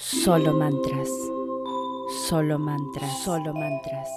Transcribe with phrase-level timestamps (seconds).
[0.00, 1.10] Solo mantras.
[2.26, 3.22] Solo mantras.
[3.22, 4.08] Solo mantras.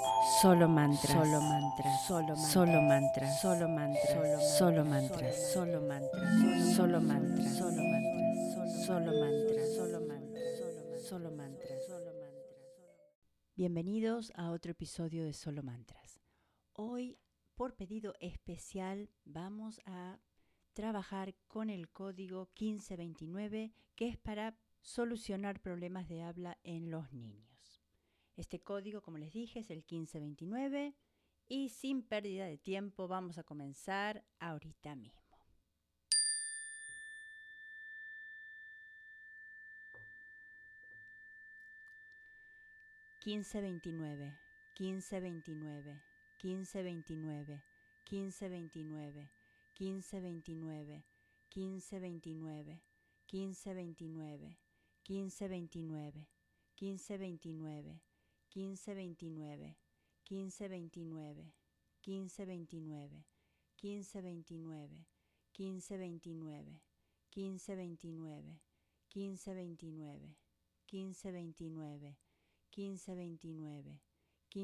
[0.41, 1.21] Solo mantras.
[1.21, 2.05] Solo mantras.
[2.07, 3.41] Solo mantras.
[3.41, 4.55] Solo mantras.
[4.55, 5.51] Solo mantras.
[5.51, 6.15] Solo mantras.
[6.15, 6.73] Solo mantras.
[6.73, 7.57] Solo mantras.
[7.57, 8.85] Solo mantras.
[8.85, 9.75] Solo mantras.
[9.75, 11.03] Solo mantras.
[11.03, 11.85] Solo mantras.
[11.85, 12.43] Solo mantras.
[13.57, 16.21] Bienvenidos a otro episodio de Solo Mantras.
[16.71, 17.19] Hoy,
[17.55, 20.21] por pedido especial, vamos a
[20.71, 27.81] trabajar con el código 1529 que es para solucionar problemas de habla en los niños.
[28.35, 30.95] Este código, como les dije, es el 1529
[31.47, 35.21] y sin pérdida de tiempo vamos a comenzar ahorita mismo.
[43.19, 44.37] Quince veintinueve,
[44.73, 46.03] quince veintinueve,
[46.37, 47.63] quince veintinueve,
[48.03, 49.31] quince veintinueve,
[49.73, 51.05] quince veintinueve,
[51.47, 52.83] quince veintinueve,
[53.25, 54.59] quince veintinueve,
[55.09, 56.25] 1529,
[56.79, 57.99] 1529,
[58.55, 59.75] 1529,
[60.29, 61.53] 1529,
[62.05, 63.23] 1529,
[63.81, 65.05] 1529,
[65.53, 66.79] 1529,
[67.35, 68.59] 1529,
[69.11, 70.15] 1529,
[70.85, 72.15] 1529,
[72.71, 73.93] 1529,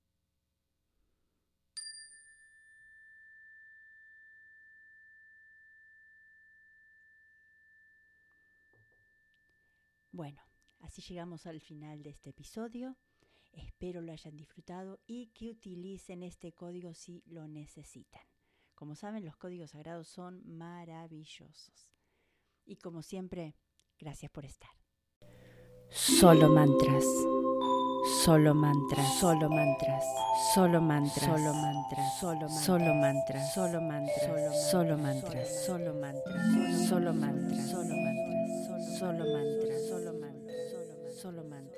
[10.13, 10.43] Bueno,
[10.81, 12.99] así llegamos al final de este episodio.
[13.53, 18.23] Espero lo hayan disfrutado y que utilicen este código si lo necesitan.
[18.75, 21.91] Como saben, los códigos sagrados son maravillosos.
[22.65, 23.55] Y como siempre,
[23.99, 24.71] gracias por estar.
[25.91, 27.05] Solo mantras.
[28.25, 30.05] Solo mantras, solo mantras,
[30.55, 37.15] solo mantras, solo mantras, solo mantras, solo mantras, solo mantras, solo mantras, solo mantras, solo
[37.15, 41.72] mantras, solo mantras, solo mantras, solo mantras, solo mantras, solo mantras.